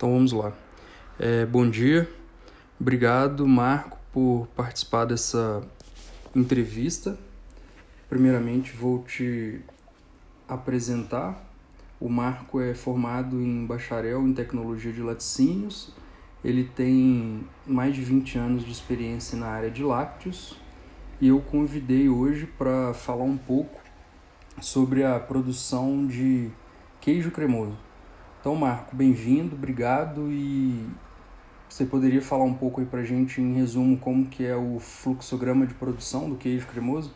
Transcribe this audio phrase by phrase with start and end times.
[0.00, 0.54] Então vamos lá.
[1.18, 2.08] É, bom dia,
[2.80, 5.62] obrigado Marco por participar dessa
[6.34, 7.18] entrevista.
[8.08, 9.60] Primeiramente vou te
[10.48, 11.38] apresentar.
[12.00, 15.92] O Marco é formado em bacharel em tecnologia de laticínios.
[16.42, 20.56] Ele tem mais de 20 anos de experiência na área de lácteos
[21.20, 23.78] e eu convidei hoje para falar um pouco
[24.62, 26.50] sobre a produção de
[27.02, 27.89] queijo cremoso.
[28.40, 30.88] Então, Marco, bem-vindo, obrigado e
[31.68, 35.66] você poderia falar um pouco aí pra gente em resumo como que é o fluxograma
[35.66, 37.14] de produção do queijo cremoso?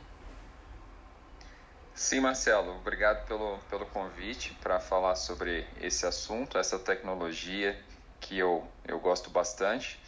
[1.95, 7.75] Sim, Marcelo, obrigado pelo, pelo convite para falar sobre esse assunto, essa tecnologia
[8.21, 9.99] que eu, eu gosto bastante.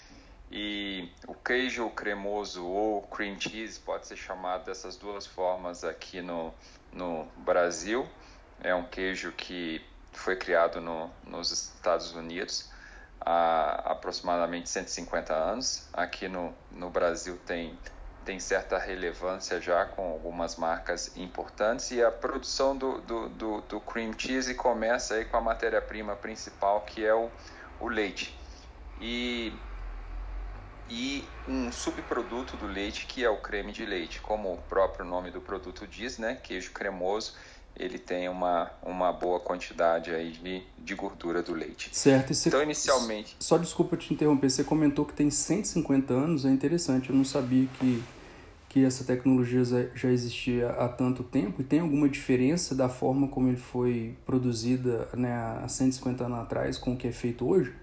[0.52, 6.52] E o queijo cremoso ou cream cheese pode ser chamado dessas duas formas aqui no,
[6.92, 8.06] no Brasil.
[8.62, 9.82] É um queijo que
[10.16, 12.70] foi criado no, nos Estados Unidos
[13.20, 15.88] há aproximadamente 150 anos.
[15.92, 17.78] Aqui no, no Brasil tem,
[18.24, 23.80] tem certa relevância já com algumas marcas importantes e a produção do, do, do, do
[23.80, 27.30] cream cheese começa aí com a matéria-prima principal que é o,
[27.78, 28.36] o leite.
[29.00, 29.52] E
[30.88, 35.32] e um subproduto do leite que é o creme de leite, como o próprio nome
[35.32, 37.34] do produto diz, né, queijo cremoso
[37.78, 41.90] ele tem uma, uma boa quantidade aí de, de gordura do leite.
[41.92, 42.32] Certo.
[42.34, 43.36] Você, então, inicialmente...
[43.38, 47.68] Só desculpa te interromper, você comentou que tem 150 anos, é interessante, eu não sabia
[47.78, 48.02] que,
[48.68, 49.62] que essa tecnologia
[49.94, 55.08] já existia há tanto tempo, e tem alguma diferença da forma como ele foi produzida
[55.14, 57.74] né, há 150 anos atrás com o que é feito hoje?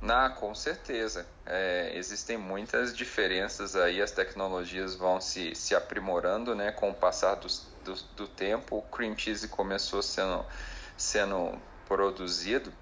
[0.00, 1.26] Na, com certeza.
[1.44, 7.34] É, existem muitas diferenças aí, as tecnologias vão se, se aprimorando né, com o passar
[7.36, 8.76] dos, do, do tempo.
[8.76, 10.44] O cream cheese começou sendo,
[10.96, 12.72] sendo produzido,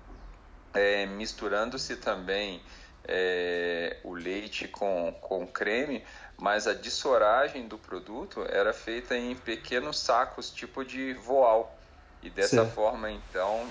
[0.72, 2.62] é, misturando-se também
[3.06, 6.04] é, o leite com, com creme,
[6.38, 11.78] mas a dissoragem do produto era feita em pequenos sacos, tipo de voal.
[12.22, 12.70] E dessa Sim.
[12.70, 13.68] forma, então,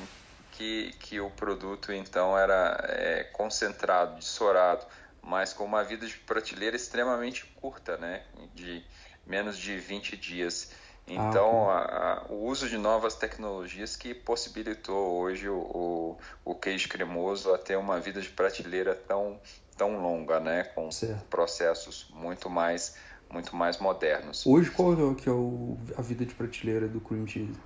[0.51, 4.85] que, que o produto então era é, concentrado, dissorado,
[5.21, 8.23] mas com uma vida de prateleira extremamente curta, né?
[8.53, 8.85] de
[9.25, 10.71] menos de 20 dias.
[11.05, 16.55] Então, ah, a, a, o uso de novas tecnologias que possibilitou hoje o, o, o,
[16.55, 19.39] queijo cremoso a ter uma vida de prateleira tão,
[19.77, 20.63] tão longa, né?
[20.63, 21.25] com certo.
[21.25, 22.95] processos muito mais,
[23.29, 24.45] muito mais modernos.
[24.45, 27.59] Hoje, qual é, que é o, a vida de prateleira do cream cheese?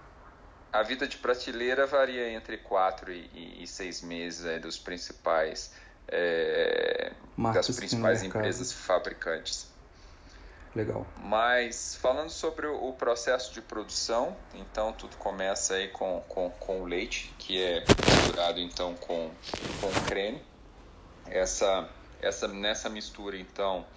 [0.74, 5.72] A vida de prateleira varia entre 4 e, 6 meses é, dos principais
[6.08, 7.14] é,
[7.54, 9.77] das principais empresas fabricantes.
[10.78, 11.08] Legal.
[11.24, 16.86] Mas falando sobre o processo de produção, então tudo começa aí com, com, com o
[16.86, 19.32] leite, que é misturado então com,
[19.82, 20.40] com creme.
[21.26, 21.90] Essa,
[22.22, 23.88] essa, nessa mistura então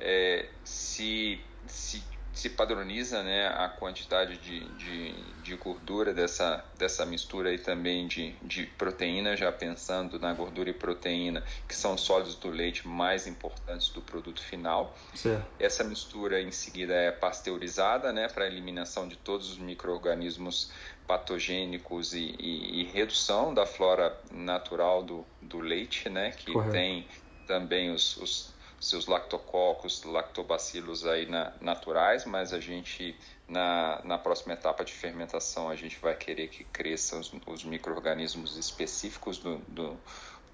[0.00, 2.02] é, se, se
[2.32, 8.34] se padroniza né, a quantidade de, de, de, gordura dessa, dessa mistura e também de,
[8.42, 13.26] de proteína, já pensando na gordura e proteína, que são os sólidos do leite mais
[13.26, 14.96] importantes do produto final.
[15.14, 15.44] Certo.
[15.58, 20.70] Essa mistura em seguida é pasteurizada né, para eliminação de todos os micro-organismos
[21.06, 26.72] patogênicos e, e, e, redução da flora natural do, do leite, né, que Correto.
[26.72, 27.08] tem
[27.48, 33.14] também os, os seus lactococos, lactobacilos aí na, naturais, mas a gente
[33.46, 38.56] na, na próxima etapa de fermentação a gente vai querer que cresçam os, os micro-organismos
[38.56, 40.00] específicos do, do,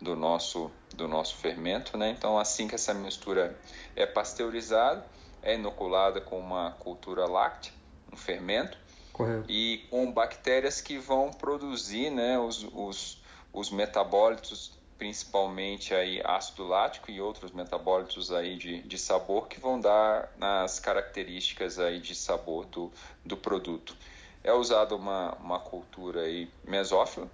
[0.02, 2.10] do, nosso, do nosso fermento, né?
[2.10, 3.56] Então assim que essa mistura
[3.94, 5.06] é pasteurizada,
[5.40, 7.72] é inoculada com uma cultura láctea,
[8.12, 8.76] um fermento,
[9.12, 9.48] Correto.
[9.48, 13.22] e com bactérias que vão produzir né, os, os,
[13.52, 19.80] os metabólitos principalmente aí ácido lático e outros metabólitos aí de, de sabor que vão
[19.80, 22.90] dar nas características aí de sabor do,
[23.24, 23.96] do produto.
[24.42, 27.28] É usada uma, uma cultura aí mesófila,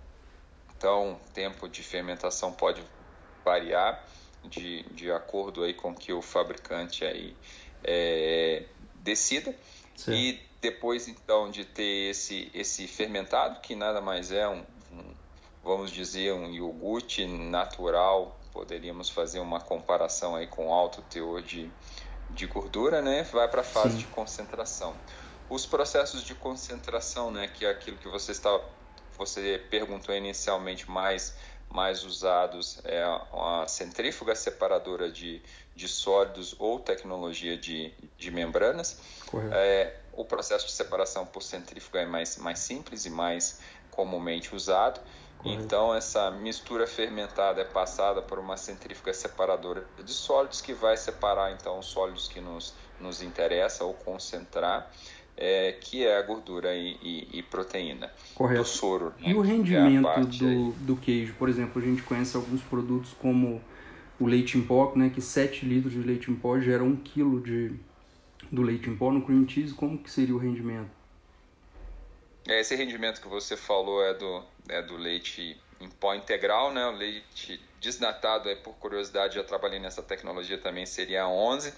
[0.76, 2.82] então o tempo de fermentação pode
[3.44, 4.04] variar
[4.44, 7.36] de, de acordo aí com que o fabricante aí
[7.84, 8.64] é,
[8.96, 9.54] decida.
[9.94, 10.12] Sim.
[10.12, 14.64] E depois então de ter esse, esse fermentado, que nada mais é um
[15.62, 21.70] vamos dizer, um iogurte natural, poderíamos fazer uma comparação aí com alto teor de,
[22.30, 23.22] de gordura, né?
[23.24, 23.98] Vai para a fase Sim.
[23.98, 24.94] de concentração.
[25.48, 28.60] Os processos de concentração, né, que é aquilo que você está
[29.18, 31.34] você perguntou inicialmente mais
[31.72, 35.42] mais usados é a centrífuga separadora de,
[35.74, 38.98] de sólidos ou tecnologia de, de membranas.
[39.50, 43.60] É, o processo de separação por centrífuga é mais, mais simples e mais
[43.90, 45.00] comumente usado.
[45.44, 51.52] Então essa mistura fermentada é passada por uma centrífuga separadora de sólidos que vai separar
[51.52, 54.90] então os sólidos que nos, nos interessa ou concentrar,
[55.36, 58.62] é, que é a gordura e, e, e proteína Correto.
[58.62, 59.06] do soro.
[59.18, 59.30] Né?
[59.30, 63.12] E o é rendimento é do, do queijo, por exemplo, a gente conhece alguns produtos
[63.14, 63.60] como
[64.20, 67.42] o leite em pó, né, que 7 litros de leite em pó gera 1 kg
[67.42, 67.72] de,
[68.50, 71.01] do leite em pó no cream cheese, como que seria o rendimento?
[72.46, 76.86] É, esse rendimento que você falou é do, é do leite em pó integral, né?
[76.86, 81.72] O leite desnatado, é, por curiosidade, já trabalhei nessa tecnologia também, seria 11.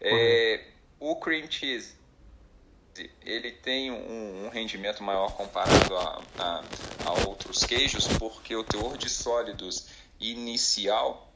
[0.00, 0.64] É,
[0.98, 1.94] o cream cheese,
[3.22, 6.64] ele tem um, um rendimento maior comparado a, a,
[7.06, 9.88] a, outros queijos, porque o teor de sólidos
[10.18, 11.30] inicial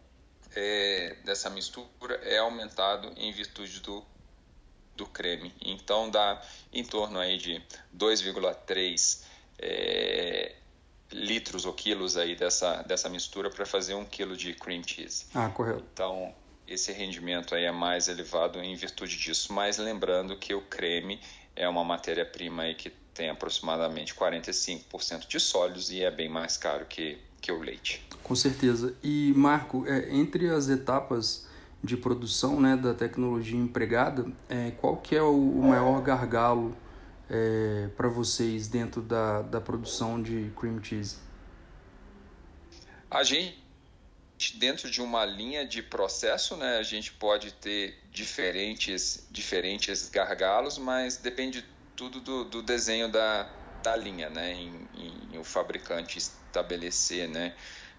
[0.55, 4.05] é, dessa mistura é aumentado em virtude do
[4.97, 5.53] do creme.
[5.61, 6.41] Então dá
[6.73, 7.63] em torno aí de
[7.97, 9.23] 2,3
[9.59, 10.55] é,
[11.11, 15.27] litros ou quilos aí dessa, dessa mistura para fazer um quilo de cream cheese.
[15.35, 15.85] Ah, correto.
[15.93, 16.35] Então
[16.67, 19.53] esse rendimento aí é mais elevado em virtude disso.
[19.53, 21.21] Mas lembrando que o creme
[21.55, 26.85] é uma matéria-prima aí que tem aproximadamente 45% de sólidos e é bem mais caro
[26.87, 28.05] que, que o leite.
[28.23, 28.95] Com certeza.
[29.03, 31.47] E Marco, é, entre as etapas
[31.85, 36.75] de produção né, da tecnologia empregada, é, qual que é o, maior gargalo
[37.29, 41.19] é, para vocês dentro da, da produção de cream cheese?
[43.11, 43.59] A gente,
[44.55, 51.19] dentro de uma linha de processo, né, a gente pode ter diferentes, diferentes gargalos, mas
[51.19, 51.63] depende
[51.95, 53.47] tudo do, do desenho da,
[53.83, 54.89] da linha, né, em,
[55.35, 57.55] em o fabricante estabelecer, né,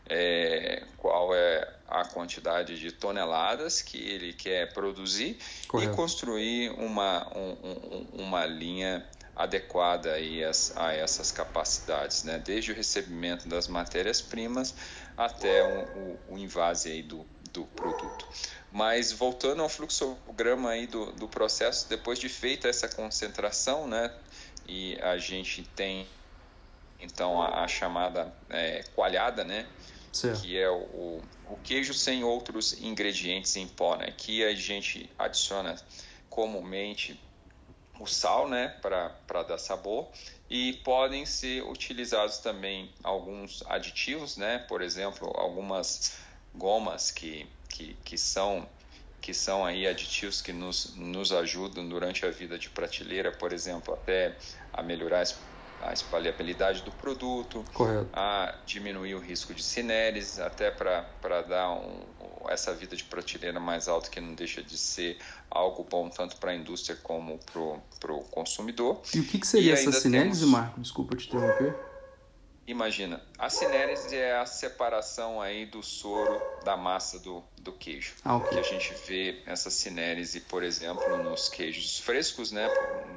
[0.10, 5.38] é, qual é a quantidade de toneladas que ele quer produzir
[5.68, 5.92] Correto.
[5.92, 12.40] e construir uma, um, uma linha adequada aí a, essas capacidades, né?
[12.40, 14.74] desde o recebimento das matérias-primas
[15.18, 15.64] até
[15.96, 18.26] o, o, invase aí do, do produto.
[18.72, 24.14] Mas voltando ao fluxograma aí do, do processo, depois de feita essa concentração, né,
[24.68, 26.08] e a gente tem
[27.00, 29.66] então a, a chamada é, coalhada, né,
[30.42, 34.14] que é o, o queijo sem outros ingredientes em pó, né?
[34.18, 35.76] Que a gente adiciona
[36.30, 37.20] comumente
[38.00, 40.10] o sal, né, para dar sabor
[40.50, 44.60] e podem ser utilizados também alguns aditivos, né?
[44.60, 46.18] Por exemplo, algumas
[46.54, 48.68] gomas que, que, que são
[49.22, 53.96] que são aí aditivos que nos, nos ajudam durante a vida de prateleira, por exemplo,
[53.96, 54.38] até
[54.72, 55.24] a melhorar
[55.82, 58.08] a espalhabilidade do produto, Correto.
[58.14, 62.02] a diminuir o risco de cineres, até para dar um,
[62.50, 65.18] essa vida de prateleira mais alta que não deixa de ser
[65.50, 67.40] algo bom tanto para a indústria como
[68.02, 69.02] para o consumidor.
[69.14, 70.52] E o que, que seria e essa cineres, temos...
[70.52, 70.80] Marco?
[70.80, 71.76] Desculpa te interromper.
[72.68, 78.16] Imagina, a cinérese é a separação aí do soro da massa do, do queijo.
[78.24, 78.54] Ah, okay.
[78.54, 82.68] Que a gente vê essa cinérese, por exemplo, nos queijos frescos, né?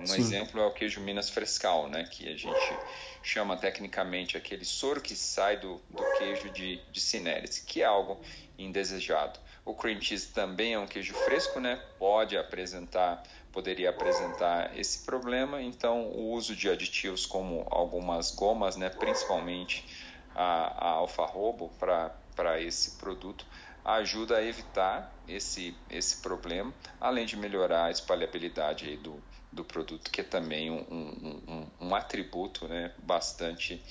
[0.03, 0.21] Um Sim.
[0.21, 2.05] exemplo é o queijo Minas Frescal, né?
[2.05, 2.79] Que a gente
[3.23, 8.21] chama tecnicamente aquele soro que sai do, do queijo de, de cinérese, que é algo
[8.59, 9.41] indesejado.
[9.65, 11.83] O cream cheese também é um queijo fresco, né?
[11.99, 13.23] Pode apresentar
[13.59, 15.61] poderia apresentar esse problema.
[15.61, 19.85] Então, o uso de aditivos como algumas gomas, né, principalmente
[20.33, 23.45] a, a alfarrobo para esse produto,
[23.85, 30.21] ajuda a evitar esse, esse problema, além de melhorar a espalhabilidade do, do produto, que
[30.21, 33.83] é também um, um, um, um atributo né, bastante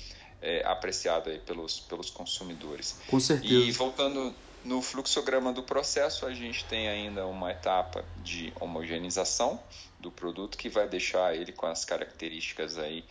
[0.41, 3.01] é, apreciado aí pelos, pelos consumidores.
[3.09, 3.53] Com certeza.
[3.53, 4.33] E voltando
[4.63, 9.61] no fluxograma do processo, a gente tem ainda uma etapa de homogeneização
[9.99, 13.05] do produto que vai deixar ele com as características aí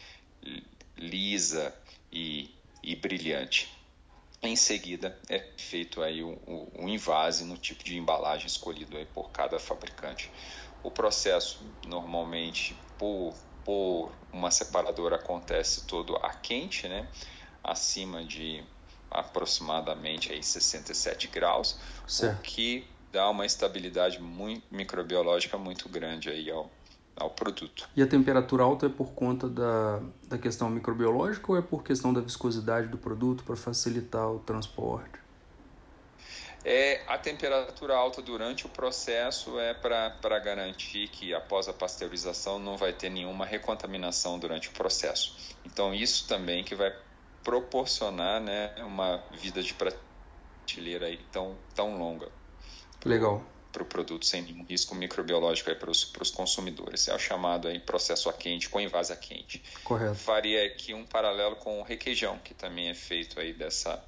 [0.96, 1.74] lisa
[2.12, 2.50] e,
[2.82, 3.72] e brilhante.
[4.42, 9.30] Em seguida, é feito aí o, o, invase no tipo de embalagem escolhido aí por
[9.30, 10.30] cada fabricante.
[10.82, 13.34] O processo, normalmente, por,
[13.64, 17.08] por uma separadora, acontece todo a quente, né?
[17.66, 18.62] acima de
[19.10, 22.38] aproximadamente aí 67 graus, certo.
[22.38, 26.70] o que dá uma estabilidade muito, microbiológica muito grande aí ao,
[27.16, 27.88] ao produto.
[27.96, 32.12] E a temperatura alta é por conta da, da questão microbiológica ou é por questão
[32.12, 35.26] da viscosidade do produto para facilitar o transporte?
[36.68, 42.76] É, a temperatura alta durante o processo é para garantir que após a pasteurização não
[42.76, 45.36] vai ter nenhuma recontaminação durante o processo.
[45.64, 46.92] Então isso também que vai
[47.46, 52.28] proporcionar né, uma vida de prateleira aí tão, tão longa.
[53.04, 53.40] Legal.
[53.70, 57.06] para o produto sem nenhum risco microbiológico para os consumidores.
[57.06, 59.62] É o chamado aí processo a quente, com invase a quente.
[59.84, 60.16] Correto.
[60.16, 64.02] Faria aqui um paralelo com o requeijão, que também é feito aí dessa,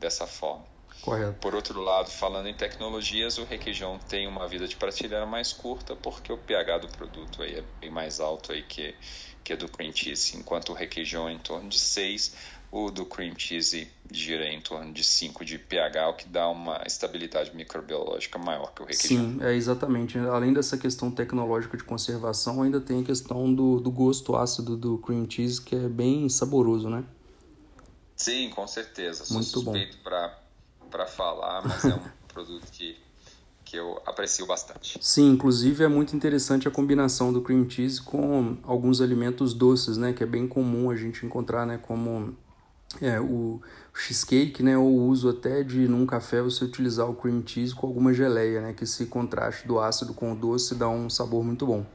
[0.00, 0.64] dessa forma.
[1.02, 1.34] Correto.
[1.40, 5.94] Por outro lado, falando em tecnologias, o requeijão tem uma vida de prateleira mais curta
[5.94, 8.94] porque o pH do produto aí é bem mais alto aí que,
[9.42, 13.04] que é do cream cheese, enquanto o requeijão é em torno de 6, o do
[13.04, 18.38] cream cheese gira em torno de 5 de pH, o que dá uma estabilidade microbiológica
[18.38, 19.32] maior que o requeijão.
[19.32, 20.18] Sim, é exatamente.
[20.18, 24.96] Além dessa questão tecnológica de conservação, ainda tem a questão do, do gosto ácido do
[24.96, 27.04] cream cheese, que é bem saboroso, né?
[28.16, 29.26] Sim, com certeza.
[29.26, 32.02] Sou Muito suspeito para falar, mas é um
[32.32, 32.96] produto que,
[33.66, 34.98] que eu aprecio bastante.
[34.98, 40.14] Sim, inclusive é muito interessante a combinação do cream cheese com alguns alimentos doces, né?
[40.14, 41.76] Que é bem comum a gente encontrar, né?
[41.76, 42.34] Como
[43.00, 43.60] é, o
[43.94, 47.86] cheesecake, né, ou o uso até de num café você utilizar o cream cheese com
[47.86, 51.66] alguma geleia, né, que esse contraste do ácido com o doce dá um sabor muito
[51.66, 51.86] bom.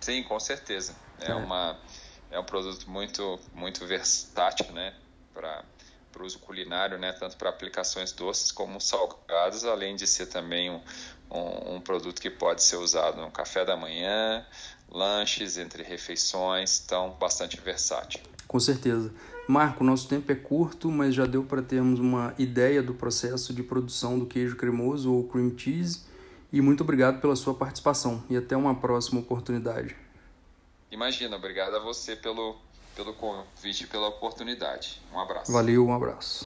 [0.00, 0.94] Sim, com certeza.
[1.20, 1.34] É, é.
[1.34, 1.78] uma
[2.30, 4.94] é um produto muito muito versátil, né,
[5.32, 5.64] para
[6.10, 10.80] para uso culinário, né, tanto para aplicações doces como salgadas, além de ser também um,
[11.30, 14.44] um, um, produto que pode ser usado no café da manhã,
[14.88, 18.20] lanches, entre refeições, então bastante versátil.
[18.48, 19.12] Com certeza.
[19.48, 23.62] Marco, nosso tempo é curto, mas já deu para termos uma ideia do processo de
[23.62, 26.02] produção do queijo cremoso ou cream cheese.
[26.52, 29.96] E muito obrigado pela sua participação e até uma próxima oportunidade.
[30.90, 32.56] Imagina, obrigado a você pelo,
[32.94, 35.00] pelo convite e pela oportunidade.
[35.10, 35.50] Um abraço.
[35.50, 36.36] Valeu, um abraço.